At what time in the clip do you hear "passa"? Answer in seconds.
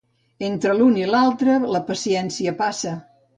2.65-2.97